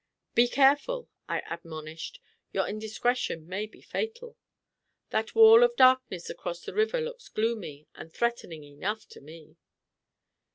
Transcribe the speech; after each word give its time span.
"Be 0.33 0.47
careful," 0.47 1.09
I 1.29 1.43
admonished; 1.47 2.19
"your 2.51 2.67
indiscretion 2.67 3.45
may 3.47 3.67
be 3.67 3.81
fatal. 3.81 4.35
That 5.11 5.35
wall 5.35 5.61
of 5.63 5.75
darkness 5.75 6.27
across 6.27 6.61
the 6.61 6.73
river 6.73 6.99
looks 6.99 7.27
gloomy 7.29 7.85
and 7.93 8.11
threatening 8.11 8.63
enough 8.63 9.07
to 9.09 9.21
me." 9.21 9.57